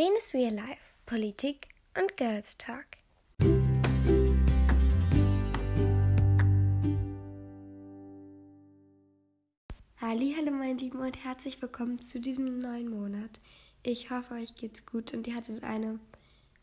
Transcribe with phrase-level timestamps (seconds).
[0.00, 2.86] Lenes Real Life, Politik und Girls Talk.
[10.00, 13.42] Hallo meine Lieben und herzlich willkommen zu diesem neuen Monat.
[13.82, 16.00] Ich hoffe, euch geht's gut und ihr hattet eine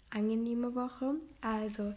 [0.09, 1.13] angenehme Woche.
[1.41, 1.93] Also,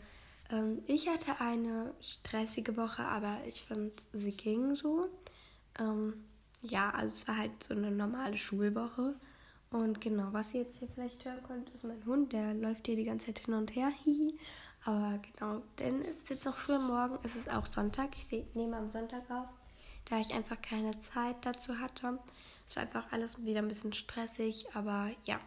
[0.50, 5.09] ähm, ich hatte eine stressige Woche, aber ich fand, sie ging so.
[5.79, 6.22] Ähm,
[6.61, 9.14] ja, also es war halt so eine normale Schulwoche.
[9.71, 12.32] Und genau, was ihr jetzt hier vielleicht hören könnt, ist mein Hund.
[12.32, 13.93] Der läuft hier die ganze Zeit hin und her.
[14.85, 17.18] Aber genau, denn es ist jetzt noch früh Morgen.
[17.22, 18.11] Es ist auch Sonntag.
[18.17, 19.46] Ich nehme am Sonntag auf,
[20.07, 22.18] da ich einfach keine Zeit dazu hatte.
[22.68, 24.67] Es war einfach alles wieder ein bisschen stressig.
[24.75, 25.39] Aber ja,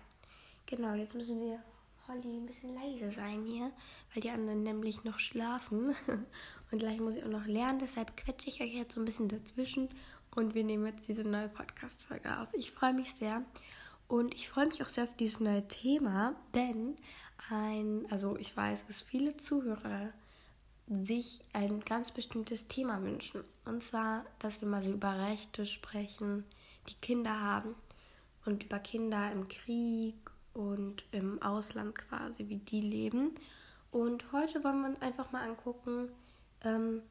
[0.68, 1.60] genau, jetzt müssen wir
[2.08, 3.72] Holly ein bisschen leise sein hier,
[4.14, 5.96] weil die anderen nämlich noch schlafen.
[6.72, 7.80] Und gleich muss ich auch noch lernen.
[7.80, 9.90] Deshalb quetsche ich euch jetzt so ein bisschen dazwischen.
[10.34, 12.54] Und wir nehmen jetzt diese neue Podcast-Folge auf.
[12.54, 13.44] Ich freue mich sehr.
[14.14, 16.96] Und ich freue mich auch sehr auf dieses neue Thema, denn
[17.50, 20.14] ein, also ich weiß, dass viele Zuhörer
[20.88, 23.44] sich ein ganz bestimmtes Thema wünschen.
[23.66, 26.46] Und zwar, dass wir mal so über Rechte sprechen,
[26.90, 27.74] die Kinder haben.
[28.46, 30.14] Und über Kinder im Krieg
[30.54, 33.34] und im Ausland quasi, wie die leben.
[33.90, 36.10] Und heute wollen wir uns einfach mal angucken,
[36.64, 37.02] ähm,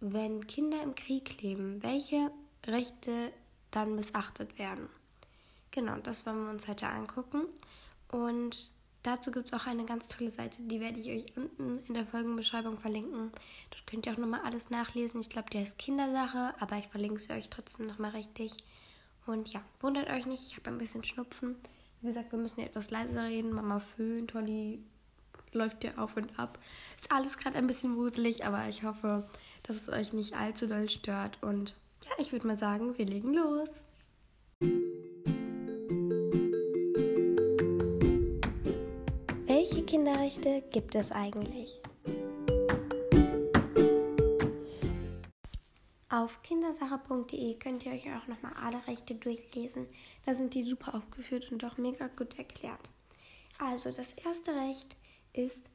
[0.00, 2.32] wenn Kinder im Krieg leben, welche
[2.66, 3.32] Rechte
[3.70, 4.88] dann missachtet werden.
[5.70, 7.42] Genau, das wollen wir uns heute angucken.
[8.10, 11.94] Und dazu gibt es auch eine ganz tolle Seite, die werde ich euch unten in
[11.94, 13.30] der Folgenbeschreibung verlinken.
[13.70, 15.20] Dort könnt ihr auch nochmal alles nachlesen.
[15.20, 18.56] Ich glaube, der ist Kindersache, aber ich verlinke sie euch trotzdem nochmal richtig.
[19.26, 21.56] Und ja, wundert euch nicht, ich habe ein bisschen Schnupfen.
[22.00, 23.52] Wie gesagt, wir müssen hier etwas leiser reden.
[23.52, 24.82] Mama föhnt, Tolly
[25.52, 26.58] läuft hier auf und ab.
[26.96, 29.28] Ist alles gerade ein bisschen wuselig, aber ich hoffe,
[29.62, 31.42] dass es euch nicht allzu doll stört.
[31.42, 33.68] Und ja, ich würde mal sagen, wir legen los.
[39.80, 41.82] Welche Kinderrechte gibt es eigentlich?
[46.10, 49.86] Auf kindersache.de könnt ihr euch auch nochmal alle Rechte durchlesen.
[50.26, 52.90] Da sind die super aufgeführt und auch mega gut erklärt.
[53.58, 54.96] Also das erste Recht
[55.32, 55.70] ist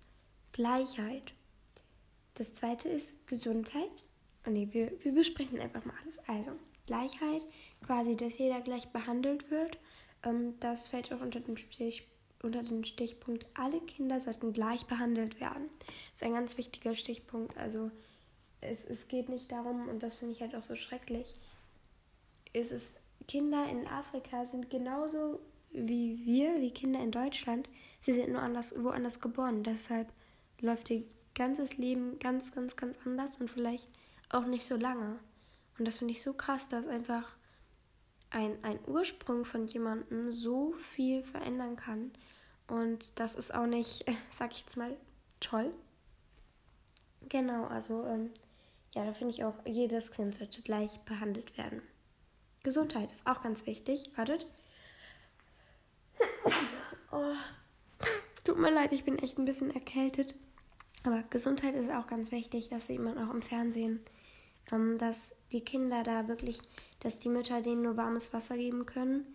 [0.51, 1.33] Gleichheit.
[2.35, 4.05] Das zweite ist Gesundheit.
[4.45, 6.19] Oh nee, wir, wir besprechen einfach mal alles.
[6.27, 6.51] Also
[6.85, 7.43] Gleichheit,
[7.83, 9.79] quasi, dass jeder gleich behandelt wird.
[10.23, 12.07] Ähm, das fällt auch unter den, Stich,
[12.45, 15.69] unter den Stichpunkt, alle Kinder sollten gleich behandelt werden.
[15.79, 17.57] Das ist ein ganz wichtiger Stichpunkt.
[17.57, 17.91] Also
[18.61, 21.33] es, es geht nicht darum, und das finde ich halt auch so schrecklich,
[22.53, 22.97] es ist,
[23.27, 25.39] Kinder in Afrika sind genauso
[25.71, 27.67] wie wir, wie Kinder in Deutschland.
[27.99, 29.63] Sie sind nur anders, woanders geboren.
[29.63, 30.07] Deshalb
[30.61, 31.03] läuft ihr
[31.33, 33.87] ganzes Leben ganz, ganz, ganz anders und vielleicht
[34.29, 35.19] auch nicht so lange.
[35.77, 37.35] Und das finde ich so krass, dass einfach
[38.29, 42.11] ein, ein Ursprung von jemandem so viel verändern kann.
[42.67, 44.95] Und das ist auch nicht, sag ich jetzt mal,
[45.39, 45.73] toll.
[47.27, 48.31] Genau, also ähm,
[48.93, 51.81] ja, da finde ich auch, jedes Kind sollte gleich behandelt werden.
[52.63, 54.11] Gesundheit ist auch ganz wichtig.
[54.15, 54.47] Wartet.
[57.11, 57.33] Oh,
[58.43, 60.33] tut mir leid, ich bin echt ein bisschen erkältet.
[61.03, 62.69] Aber Gesundheit ist auch ganz wichtig.
[62.69, 63.99] Das sieht man auch im Fernsehen.
[64.71, 66.59] Ähm, dass die Kinder da wirklich,
[66.99, 69.27] dass die Mütter denen nur warmes Wasser geben können.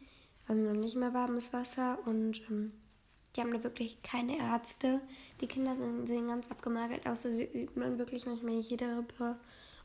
[0.48, 1.98] Also noch nicht mehr warmes Wasser.
[2.06, 2.72] Und ähm,
[3.34, 5.00] die haben da wirklich keine Ärzte.
[5.40, 7.22] Die Kinder sind, sehen ganz abgemagert aus.
[7.22, 9.38] Da sieht man wirklich manchmal nicht jede Rippe.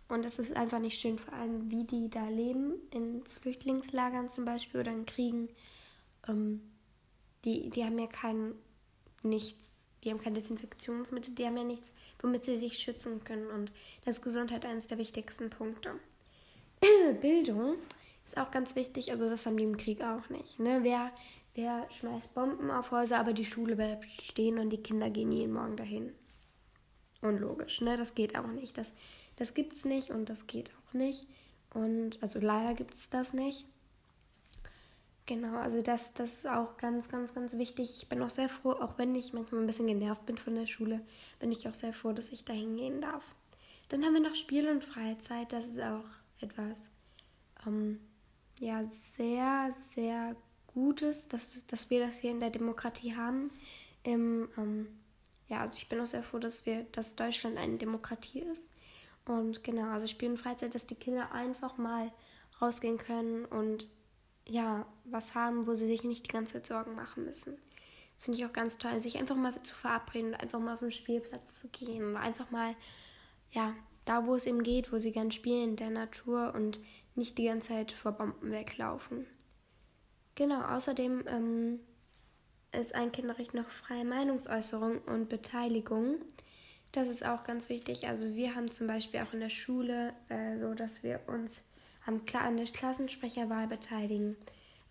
[0.07, 4.45] Und es ist einfach nicht schön, vor allem wie die da leben, in Flüchtlingslagern zum
[4.45, 5.50] Beispiel oder in Kriegen.
[6.28, 6.61] Ähm,
[7.44, 8.53] die, die haben ja kein
[9.23, 13.47] nichts, die haben kein Desinfektionsmittel, die haben ja nichts, womit sie sich schützen können.
[13.50, 13.73] Und
[14.03, 16.00] das ist Gesundheit eines der wichtigsten Punkte.
[17.22, 17.75] Bildung
[18.23, 20.59] ist auch ganz wichtig, also das haben die im Krieg auch nicht.
[20.59, 20.79] Ne?
[20.84, 21.11] Wer,
[21.55, 25.53] Wer schmeißt Bomben auf Häuser, aber die Schule bleibt stehen und die Kinder gehen jeden
[25.53, 26.13] Morgen dahin?
[27.21, 27.95] Unlogisch, ne?
[27.95, 28.77] Das geht auch nicht.
[28.77, 28.93] Das,
[29.38, 31.27] das es nicht und das geht auch nicht.
[31.73, 33.66] Und also leider gibt es das nicht.
[35.25, 37.91] Genau, also das, das ist auch ganz, ganz, ganz wichtig.
[37.95, 40.67] Ich bin auch sehr froh, auch wenn ich manchmal ein bisschen genervt bin von der
[40.67, 41.01] Schule,
[41.40, 43.34] bin ich auch sehr froh, dass ich da hingehen darf.
[43.90, 45.51] Dann haben wir noch Spiel und Freizeit.
[45.53, 46.05] Das ist auch
[46.41, 46.90] etwas,
[47.66, 48.01] ähm,
[48.59, 48.84] ja,
[49.17, 50.35] sehr, sehr
[50.75, 53.49] Gutes, dass, dass wir das hier in der Demokratie haben.
[54.03, 54.87] Im, ähm,
[55.47, 58.67] ja, also ich bin auch sehr froh, dass wir, dass Deutschland eine Demokratie ist.
[59.25, 62.11] Und genau, also Spiel und Freizeit, dass die Kinder einfach mal
[62.61, 63.89] rausgehen können und
[64.47, 67.57] ja, was haben, wo sie sich nicht die ganze Zeit Sorgen machen müssen.
[68.13, 70.79] Das finde ich auch ganz toll, sich einfach mal zu verabreden und einfach mal auf
[70.79, 72.75] den Spielplatz zu gehen und einfach mal,
[73.51, 73.73] ja,
[74.05, 76.79] da wo es eben geht, wo sie gern spielen, in der Natur und
[77.16, 79.25] nicht die ganze Zeit vor Bomben weglaufen.
[80.35, 81.79] Genau, außerdem ähm,
[82.72, 86.17] ist ein Kinderrecht noch freie Meinungsäußerung und Beteiligung.
[86.91, 88.08] Das ist auch ganz wichtig.
[88.08, 91.64] Also wir haben zum Beispiel auch in der Schule äh, so, dass wir uns
[92.05, 94.35] am, an der Klassensprecherwahl beteiligen,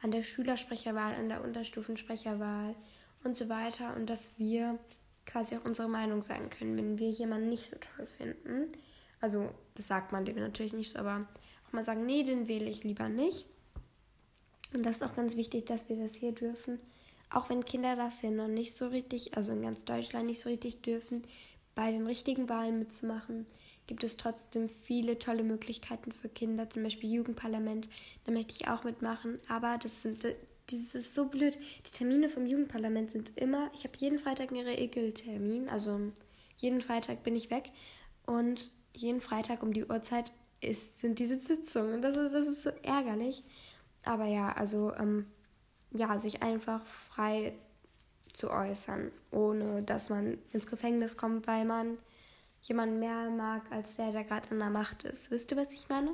[0.03, 2.75] an der Schülersprecherwahl, an der Unterstufensprecherwahl
[3.23, 3.95] und so weiter.
[3.97, 4.79] Und dass wir
[5.27, 8.73] quasi auch unsere Meinung sagen können, wenn wir jemanden nicht so toll finden.
[9.21, 11.27] Also das sagt man dem natürlich nicht aber
[11.67, 13.47] auch mal sagen, nee, den wähle ich lieber nicht.
[14.75, 16.79] Und das ist auch ganz wichtig, dass wir das hier dürfen.
[17.31, 20.49] Auch wenn Kinder das hier noch nicht so richtig, also in ganz Deutschland nicht so
[20.49, 21.23] richtig dürfen,
[21.75, 23.47] bei den richtigen Wahlen mitzumachen,
[23.87, 27.89] gibt es trotzdem viele tolle Möglichkeiten für Kinder, zum Beispiel Jugendparlament.
[28.25, 30.25] Da möchte ich auch mitmachen, aber das sind
[30.71, 31.59] das ist so blöd.
[31.87, 36.01] Die Termine vom Jugendparlament sind immer, ich habe jeden Freitag einen Regeltermin, also
[36.57, 37.71] jeden Freitag bin ich weg
[38.27, 42.01] und jeden Freitag um die Uhrzeit ist, sind diese Sitzungen.
[42.01, 43.43] Das ist, das ist so ärgerlich.
[44.05, 45.27] Aber ja, also ähm,
[45.91, 47.55] ja, sich einfach frei
[48.33, 51.99] zu äußern, ohne dass man ins Gefängnis kommt, weil man
[52.63, 55.31] jemanden mehr mag als der, der gerade in der Macht ist.
[55.31, 56.11] Wisst ihr, was ich meine?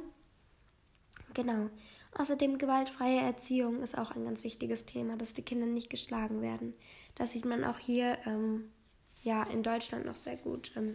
[1.35, 1.71] Genau.
[2.17, 6.75] Außerdem gewaltfreie Erziehung ist auch ein ganz wichtiges Thema, dass die Kinder nicht geschlagen werden.
[7.15, 8.71] Das sieht man auch hier ähm,
[9.23, 10.73] ja in Deutschland noch sehr gut.
[10.77, 10.95] Ähm,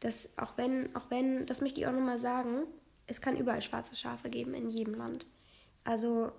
[0.00, 2.64] dass auch wenn, auch wenn, das möchte ich auch nochmal sagen,
[3.06, 5.26] es kann überall schwarze Schafe geben in jedem Land.
[5.88, 6.32] Also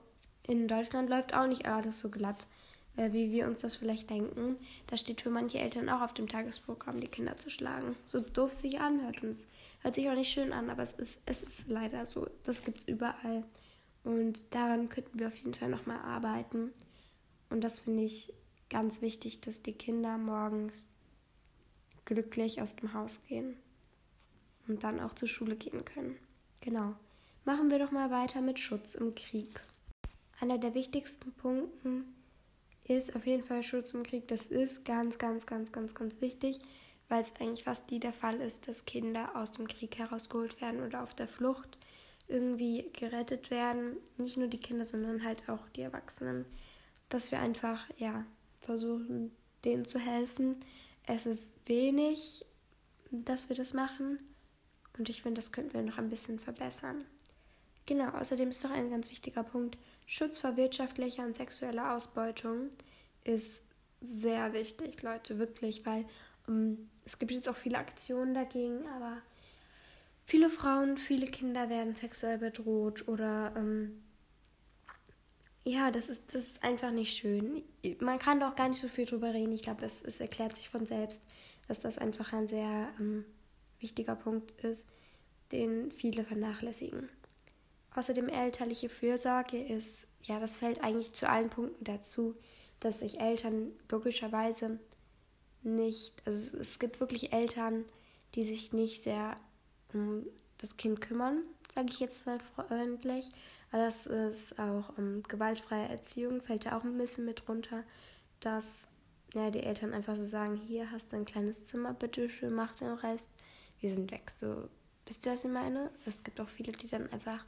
[0.44, 2.46] in Deutschland läuft auch nicht alles so glatt,
[2.98, 4.58] äh, wie wir uns das vielleicht denken.
[4.86, 7.96] Da steht für manche Eltern auch auf dem Tagesprogramm, die Kinder zu schlagen.
[8.06, 9.48] So doof es sich anhört und es
[9.82, 12.28] hört sich auch nicht schön an, aber es ist, es ist leider so.
[12.44, 13.44] Das gibt es überall.
[14.04, 16.72] Und daran könnten wir auf jeden Fall nochmal arbeiten.
[17.50, 18.32] Und das finde ich
[18.70, 20.88] ganz wichtig, dass die Kinder morgens
[22.06, 23.58] glücklich aus dem Haus gehen
[24.68, 26.20] und dann auch zur Schule gehen können.
[26.62, 26.94] Genau.
[27.46, 29.62] Machen wir doch mal weiter mit Schutz im Krieg.
[30.40, 32.04] Einer der wichtigsten Punkte
[32.84, 34.28] ist auf jeden Fall Schutz im Krieg.
[34.28, 36.60] Das ist ganz, ganz, ganz, ganz, ganz wichtig,
[37.08, 40.82] weil es eigentlich fast nie der Fall ist, dass Kinder aus dem Krieg herausgeholt werden
[40.86, 41.78] oder auf der Flucht
[42.28, 43.98] irgendwie gerettet werden.
[44.18, 46.46] Nicht nur die Kinder, sondern halt auch die Erwachsenen.
[47.10, 48.26] Dass wir einfach, ja,
[48.62, 49.32] versuchen,
[49.66, 50.58] denen zu helfen.
[51.08, 52.46] Es ist wenig,
[53.12, 54.20] dass wir das machen.
[54.98, 57.06] Und ich finde, das könnten wir noch ein bisschen verbessern.
[57.90, 59.78] Genau, außerdem ist noch ein ganz wichtiger Punkt.
[60.06, 62.70] Schutz vor wirtschaftlicher und sexueller Ausbeutung
[63.24, 63.66] ist
[64.00, 66.06] sehr wichtig, Leute, wirklich, weil
[66.48, 69.18] um, ähm, es gibt jetzt auch viele Aktionen dagegen, aber
[70.30, 74.00] Viele Frauen, viele Kinder werden sexuell bedroht oder ähm,
[75.64, 77.64] ja, das ist, das ist einfach nicht schön.
[78.00, 79.52] Man kann doch gar nicht so viel drüber reden.
[79.54, 81.26] Ich glaube, es, es erklärt sich von selbst,
[81.68, 83.26] dass das einfach ein sehr ähm,
[83.80, 84.88] wichtiger Punkt ist,
[85.52, 87.10] den viele vernachlässigen.
[88.00, 92.34] Außerdem elterliche Fürsorge ist, ja, das fällt eigentlich zu allen Punkten dazu,
[92.80, 94.80] dass sich Eltern logischerweise
[95.64, 97.84] nicht, also es gibt wirklich Eltern,
[98.36, 99.36] die sich nicht sehr
[99.92, 100.26] um
[100.60, 101.42] das Kind kümmern,
[101.76, 103.32] sage ich jetzt mal freundlich.
[103.74, 107.84] Aber das ist auch um, ähm, gewaltfreie Erziehung, fällt da auch ein bisschen mit runter,
[108.40, 108.88] dass
[109.34, 112.74] ja, die Eltern einfach so sagen, hier hast du ein kleines Zimmer, bitte schön, mach
[112.76, 113.30] den Rest,
[113.82, 114.32] wir sind weg.
[114.32, 114.70] So,
[115.06, 115.92] wisst ihr, was ich meine?
[116.06, 117.44] Es gibt auch viele, die dann einfach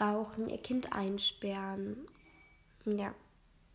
[0.00, 1.96] rauchen, ihr Kind einsperren.
[2.84, 3.14] Ja,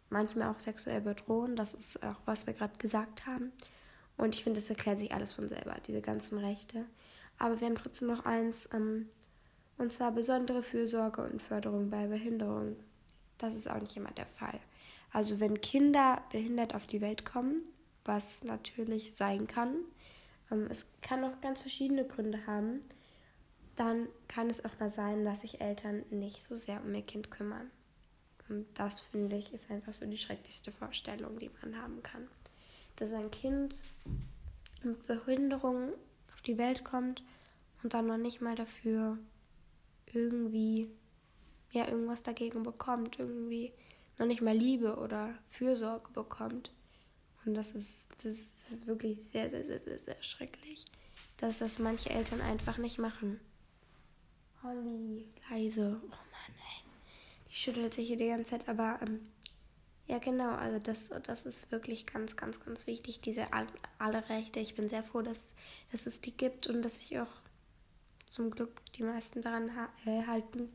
[0.10, 3.52] manchmal auch sexuell bedrohen, das ist auch, was wir gerade gesagt haben.
[4.18, 6.86] Und ich finde, das erklärt sich alles von selber, diese ganzen Rechte.
[7.38, 9.08] Aber wir haben trotzdem noch eins, ähm,
[9.78, 12.76] und zwar besondere Fürsorge und Förderung bei Behinderung.
[13.38, 14.60] Das ist auch nicht immer der Fall.
[15.12, 17.64] Also wenn Kinder behindert auf die Welt kommen,
[18.04, 19.76] was natürlich sein kann,
[20.52, 22.82] ähm, es kann auch ganz verschiedene Gründe haben,
[23.80, 27.32] dann kann es auch mal sein, dass sich Eltern nicht so sehr um ihr Kind
[27.32, 27.72] kümmern.
[28.50, 32.28] Und das finde ich ist einfach so die schrecklichste Vorstellung, die man haben kann.
[32.98, 33.80] Dass ein Kind
[34.84, 35.94] mit Behinderung
[36.34, 37.24] auf die Welt kommt
[37.82, 39.18] und dann noch nicht mal dafür
[40.12, 40.90] irgendwie
[41.72, 43.72] ja irgendwas dagegen bekommt, irgendwie
[44.18, 46.74] noch nicht mal Liebe oder Fürsorge bekommt.
[47.46, 48.40] Und das ist, das,
[48.72, 50.86] ist wirklich sehr, sehr, sehr, sehr, sehr schrecklich,
[51.38, 53.40] dass das manche Eltern einfach nicht machen.
[54.64, 56.00] Holly, leise.
[56.04, 56.84] Oh Mann, ey.
[57.50, 59.22] Die schüttelt sich hier die ganze Zeit, aber ähm,
[60.08, 63.48] ja, genau, also das, das ist wirklich ganz, ganz, ganz wichtig, diese
[64.00, 64.60] alle Rechte.
[64.60, 65.54] Ich bin sehr froh, dass,
[65.92, 67.28] dass es die gibt und dass sich auch
[68.26, 69.70] zum Glück die meisten daran
[70.06, 70.70] äh, halten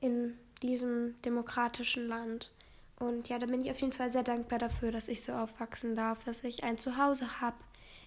[0.00, 2.52] in diesem demokratischen Land.
[2.98, 5.96] Und ja, da bin ich auf jeden Fall sehr dankbar dafür, dass ich so aufwachsen
[5.96, 7.56] darf, dass ich ein Zuhause habe,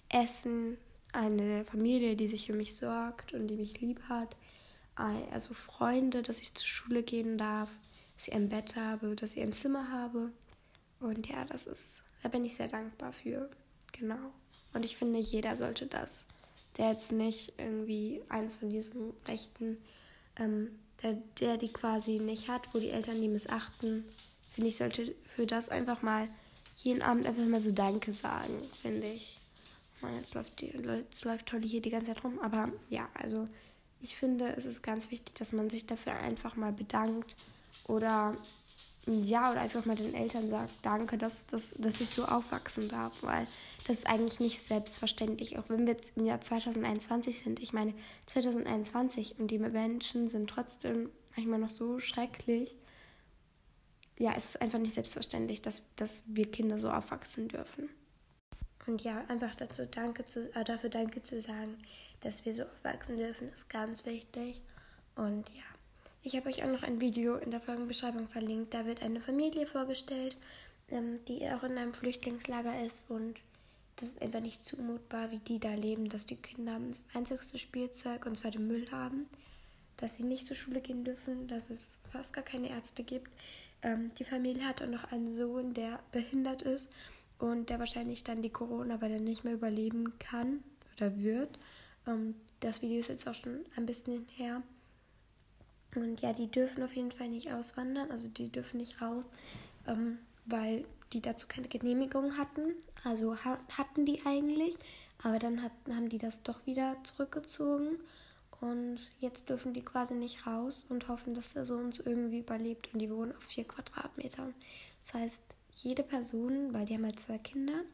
[0.08, 0.78] Essen,
[1.12, 4.36] eine Familie, die sich für mich sorgt und die mich lieb hat,
[4.96, 7.68] also Freunde, dass ich zur Schule gehen darf,
[8.16, 10.30] dass ich ein Bett habe, dass ich ein Zimmer habe
[11.00, 13.50] und ja, das ist Da bin ich sehr dankbar für.
[13.92, 14.32] Genau.
[14.72, 16.24] Und ich finde, jeder sollte das.
[16.78, 19.78] Der jetzt nicht irgendwie eins von diesen Rechten,
[20.36, 20.70] ähm,
[21.02, 24.04] der, der die quasi nicht hat, wo die Eltern die missachten,
[24.50, 26.28] finde ich, sollte für das einfach mal
[26.78, 29.38] jeden Abend einfach mal so Danke sagen, finde ich.
[30.00, 32.40] Mann, jetzt läuft, die, jetzt läuft Tolly hier die ganze Zeit rum.
[32.40, 33.48] Aber ja, also
[34.04, 37.36] ich finde, es ist ganz wichtig, dass man sich dafür einfach mal bedankt
[37.88, 38.36] oder
[39.06, 43.22] ja, oder einfach mal den Eltern sagt, danke, dass, dass, dass ich so aufwachsen darf,
[43.22, 43.46] weil
[43.86, 47.60] das ist eigentlich nicht selbstverständlich, auch wenn wir jetzt im Jahr 2021 sind.
[47.60, 47.92] Ich meine,
[48.26, 52.74] 2021 und die Menschen sind trotzdem manchmal noch so schrecklich.
[54.18, 57.90] Ja, es ist einfach nicht selbstverständlich, dass, dass wir Kinder so aufwachsen dürfen.
[58.86, 61.78] Und ja, einfach dazu danke zu, äh, dafür Danke zu sagen,
[62.20, 64.60] dass wir so aufwachsen dürfen, ist ganz wichtig.
[65.16, 65.62] Und ja,
[66.22, 68.74] ich habe euch auch noch ein Video in der Folgenbeschreibung verlinkt.
[68.74, 70.36] Da wird eine Familie vorgestellt,
[70.90, 73.02] ähm, die auch in einem Flüchtlingslager ist.
[73.08, 73.36] Und
[73.96, 78.26] das ist einfach nicht zumutbar, wie die da leben, dass die Kinder das einzigste Spielzeug,
[78.26, 79.28] und zwar den Müll haben,
[79.96, 83.30] dass sie nicht zur Schule gehen dürfen, dass es fast gar keine Ärzte gibt.
[83.82, 86.88] Ähm, die Familie hat auch noch einen Sohn, der behindert ist
[87.44, 90.62] und der wahrscheinlich dann die Corona, weil er nicht mehr überleben kann
[90.96, 91.58] oder wird.
[92.06, 94.62] Ähm, das Video ist jetzt auch schon ein bisschen her.
[95.94, 99.24] Und ja, die dürfen auf jeden Fall nicht auswandern, also die dürfen nicht raus,
[99.86, 102.74] ähm, weil die dazu keine Genehmigung hatten.
[103.04, 104.76] Also ha hatten die eigentlich,
[105.22, 108.00] aber dann hat, haben die das doch wieder zurückgezogen.
[108.60, 112.92] Und jetzt dürfen die quasi nicht raus und hoffen, dass der Sohn es irgendwie überlebt.
[112.92, 114.54] Und die wohnen auf vier Quadratmetern.
[115.02, 115.42] Das heißt,
[115.74, 117.84] jede Person, weil die haben halt zwei Kinder,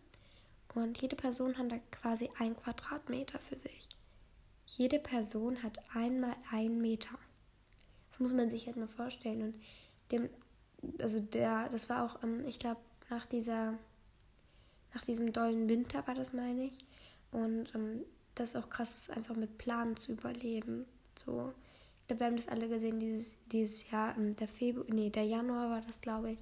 [0.75, 3.89] und jede Person hat da quasi ein Quadratmeter für sich.
[4.67, 7.19] Jede Person hat einmal einen Meter.
[8.11, 9.43] Das muss man sich halt mal vorstellen.
[9.43, 9.55] Und
[10.13, 10.29] dem,
[11.01, 13.75] also der, das war auch, ähm, ich glaube, nach dieser,
[14.95, 16.79] nach diesem dollen Winter war das, meine ich.
[17.33, 18.05] Und ähm,
[18.37, 20.87] das ist auch krass ist, einfach mit Planen zu überleben.
[21.25, 21.53] So,
[22.03, 25.25] ich glaube, wir haben das alle gesehen dieses, dieses Jahr, ähm, der Februar, nee, der
[25.25, 26.39] Januar war das, glaube ich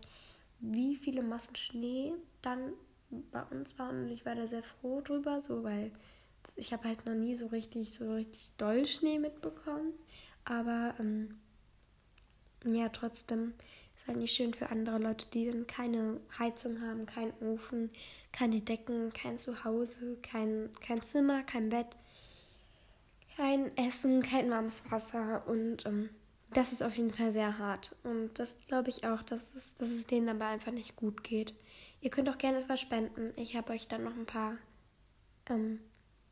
[0.60, 2.12] wie viele Massen Schnee
[2.42, 2.72] dann
[3.10, 5.92] bei uns waren und ich war da sehr froh drüber, so weil
[6.56, 9.92] ich habe halt noch nie so richtig so richtig doll Schnee mitbekommen,
[10.44, 11.38] aber ähm,
[12.64, 13.54] ja trotzdem
[13.96, 17.90] ist halt nicht schön für andere Leute, die dann keine Heizung haben, keinen Ofen,
[18.32, 21.96] keine Decken, kein Zuhause, kein kein Zimmer, kein Bett,
[23.36, 26.10] kein Essen, kein warmes Wasser und ähm,
[26.52, 27.94] das ist auf jeden Fall sehr hart.
[28.04, 31.54] Und das glaube ich auch, dass es, dass es denen dabei einfach nicht gut geht.
[32.00, 33.32] Ihr könnt auch gerne etwas spenden.
[33.36, 34.56] Ich habe euch dann noch ein paar
[35.48, 35.80] ähm,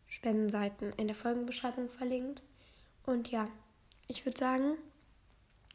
[0.07, 2.43] Spendenseiten in der Folgenbeschreibung verlinkt.
[3.05, 3.49] Und ja,
[4.09, 4.77] ich würde sagen,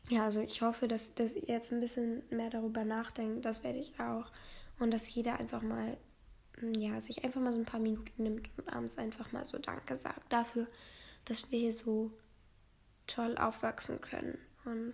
[0.09, 3.45] ja, also ich hoffe, dass, dass ihr jetzt ein bisschen mehr darüber nachdenkt.
[3.45, 4.31] Das werde ich auch.
[4.79, 5.97] Und dass jeder einfach mal,
[6.61, 9.95] ja, sich einfach mal so ein paar Minuten nimmt und abends einfach mal so Danke
[9.95, 10.67] sagt dafür,
[11.25, 12.11] dass wir hier so
[13.07, 14.37] toll aufwachsen können.
[14.65, 14.93] Und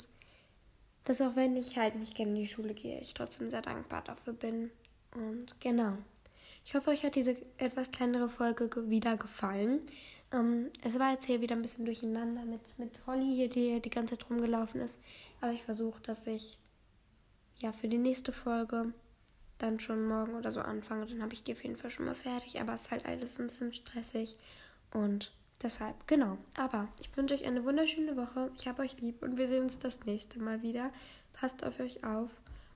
[1.03, 4.03] dass auch wenn ich halt nicht gerne in die Schule gehe, ich trotzdem sehr dankbar
[4.03, 4.71] dafür bin.
[5.15, 5.97] Und genau.
[6.65, 9.81] Ich hoffe, euch hat diese etwas kleinere Folge wieder gefallen.
[10.33, 13.89] Ähm, es war jetzt hier wieder ein bisschen durcheinander mit, mit Holly hier, die die
[13.89, 14.99] ganze Zeit rumgelaufen ist.
[15.39, 16.57] Aber ich versuche, dass ich
[17.59, 18.93] ja für die nächste Folge
[19.59, 21.05] dann schon morgen oder so anfange.
[21.05, 22.59] Dann habe ich die auf jeden Fall schon mal fertig.
[22.59, 24.35] Aber es ist halt alles ein bisschen stressig.
[24.93, 26.37] Und Deshalb, genau.
[26.55, 28.51] Aber ich wünsche euch eine wunderschöne Woche.
[28.57, 30.91] Ich habe euch lieb und wir sehen uns das nächste Mal wieder.
[31.33, 32.29] Passt auf euch auf.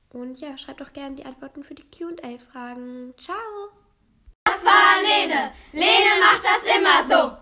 [0.09, 3.13] Und ja, schreibt doch gerne die Antworten für die QA-Fragen.
[3.17, 3.37] Ciao!
[4.43, 5.53] Das war Lene.
[5.71, 7.40] Lene macht das immer so.